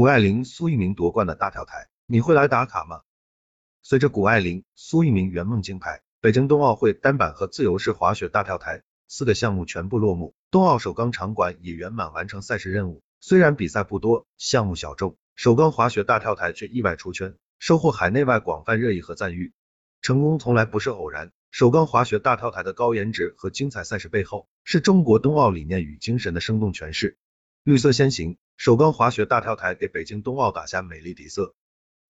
[0.00, 3.02] 谷爱凌、苏翊鸣夺冠的大跳台，你会来打卡吗？
[3.82, 13.02] 随着谷爱凌、苏翊鸣圆梦金牌，北京冬奥会单板和自由式滑雪大跳台四个项目全部落幕，冬奥首钢场馆已圆满完成赛事任务。
[13.20, 19.52] 虽然比赛不多，项目小众，首钢滑雪大跳台却意外出圈，收获海内外广泛热议和赞誉。
[20.00, 27.18] 成功从来不是偶然，首钢滑雪大跳台的高颜值和精彩赛事背后，是中国冬奥理念与精神的生动诠释。
[27.62, 31.54] 绿色先行，首钢滑雪大跳台给北京冬奥打下美丽底色。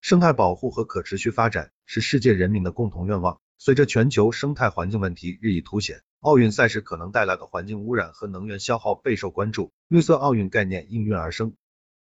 [0.00, 3.40] 生态保护和可持续发展是世界人民的共同愿望。
[3.58, 9.72] 随着全球生态环境问题日益凸显，奥运赛事可能带来的环境污染和能源消耗备受关注。
[9.88, 11.54] 绿色奥运概念应运而生。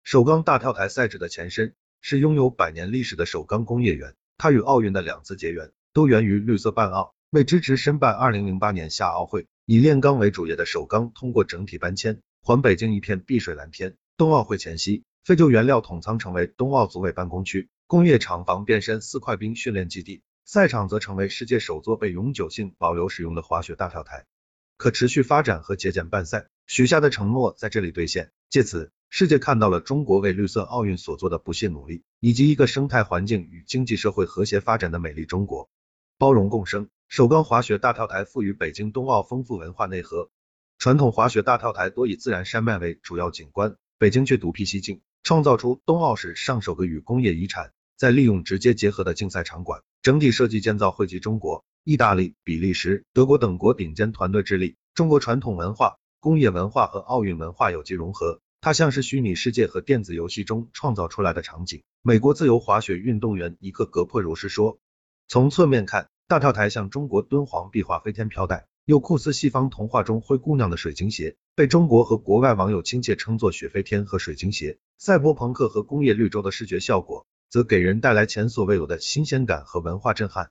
[0.03, 7.15] 首钢大跳台赛制的前身是拥有百年历史的首钢工业园，它与奥运的两次结缘都源于绿色办奥。
[7.31, 13.97] 为支持申办二零零八年夏奥会，以炼钢为主业的首钢通过整体搬迁，还北京一片碧水蓝天。
[14.17, 17.69] 冬奥会前夕，废旧原料统仓成为冬奥组委办公区。
[17.87, 24.27] 工业厂房变身四块冰训练基地，赛场则成为世界首座被永久性保留使用的滑雪大跳台。
[24.77, 28.31] 可持续发展和节俭办赛，许下的承诺在这里兑现。
[28.49, 35.69] 借此，世界看到了中国为绿色奥运所做的不懈努力，以及一个生态环境与经济社会和谐发展的美丽中国。
[36.19, 40.31] 包容共生，首钢滑雪大跳台赋予北京冬奥丰富文化内核。
[40.79, 47.73] 传统滑雪大跳台多以自然山脉为主要景观，北京却独辟蹊径，创造出冬奥史上首个与工业遗产。
[47.97, 58.41] 在利用直接结合的竞赛场馆，整体设计建造汇集中国、意大利、比利时、德国等国顶尖团队之力，中国传统文化、工业文化和奥运文化有机融合。
[58.61, 61.83] 它像是虚拟世界和电子游戏中创造出来的场景。
[62.03, 64.79] 美国自由滑雪运动员尼克·格珀如是说。
[65.27, 74.79] 从侧面看，大跳台像中国敦煌壁画飞天飘带，又酷似西方童话中灰姑娘的水晶鞋，被中国和国外网友亲切称作雪飞天和水晶鞋。
[74.97, 77.27] 赛博朋克和工业绿洲的视觉效果。
[77.51, 80.51] 则给人带来前所未有的新鲜感和文化震撼。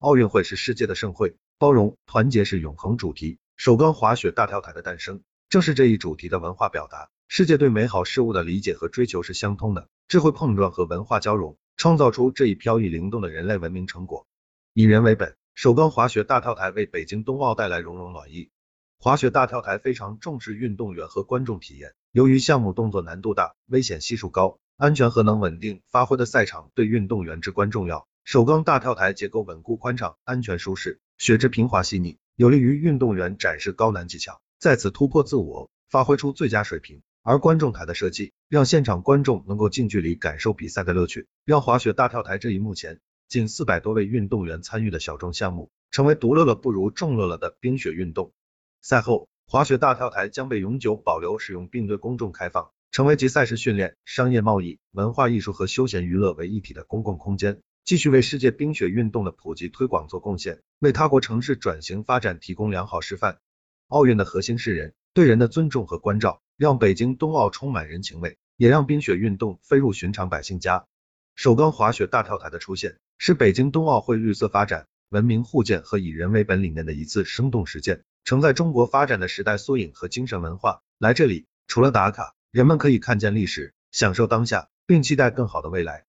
[0.00, 3.38] 奥运会是世界的盛会，包容团结是永恒主题。
[3.56, 7.08] 首钢滑雪大跳台的诞生，正是这一主题的文化表达。
[7.26, 14.26] 世界对美好事物的理解和追求是相通的，智慧碰撞和文化交融，创造出这一飘逸灵动的人类文明成果。
[14.74, 18.48] 以人为本，首钢滑雪大跳台为北京冬奥带来融融暖意。
[19.00, 24.60] 滑雪大跳台非常重视运动员和观众体验，由于项目动作难度大，危险系数高。
[24.76, 28.06] 安全和能稳定发挥的赛场对运动员至关重要。
[28.22, 37.02] 首钢大跳台结构稳固宽敞，安全舒适，雪质平滑细腻，有利于运动员展示高难技巧，再次突破自我，发挥出最佳水平。
[37.24, 48.32] 而观众台的设计，让现场观众能够近距离感受比赛的乐趣，让滑雪大跳台这一幕前近四百多位运动员参与的小众项目，成为独乐乐不如众乐乐的冰雪运动。
[48.80, 52.70] 赛后，滑雪大跳台将被永久保留使用，并对公众开放。
[52.90, 63.40] 成为集赛事训练、商业贸易、文化艺术和休闲娱乐为一体的公共空间，继续为世界冰雪运动的普及推广做贡献，为他国城市转型发展提供良好示范。
[63.88, 70.86] 奥运的核心是人，对人的尊重和关照，让北京冬奥充满人情味，也让冰雪运动飞入寻常百姓家。
[71.34, 80.82] 首钢滑雪大跳台的出现，是北京冬奥会绿色发展、文明互鉴和以人为本理念的一次生动实践，承载中国发展的时代缩影和精神文化。
[80.98, 82.34] 来这里，除了打卡。
[82.50, 86.06] 人们可以看见历史，享受当下，并期待更好的未来。